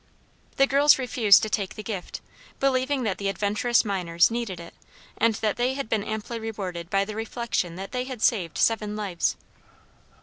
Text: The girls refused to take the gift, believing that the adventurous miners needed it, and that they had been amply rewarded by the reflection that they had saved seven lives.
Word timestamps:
The 0.55 0.65
girls 0.65 0.97
refused 0.97 1.43
to 1.43 1.49
take 1.51 1.75
the 1.75 1.83
gift, 1.83 2.21
believing 2.59 3.03
that 3.03 3.19
the 3.19 3.29
adventurous 3.29 3.85
miners 3.85 4.31
needed 4.31 4.59
it, 4.59 4.73
and 5.15 5.35
that 5.35 5.57
they 5.57 5.75
had 5.75 5.89
been 5.89 6.03
amply 6.03 6.39
rewarded 6.39 6.89
by 6.89 7.05
the 7.05 7.13
reflection 7.15 7.75
that 7.75 7.91
they 7.91 8.05
had 8.05 8.23
saved 8.23 8.57
seven 8.57 8.95
lives. 8.95 9.35